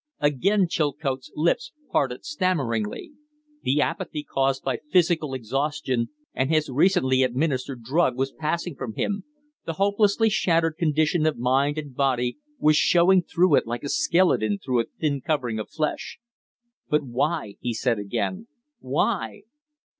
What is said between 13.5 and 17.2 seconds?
it like a skeleton through a thin covering of flesh. "But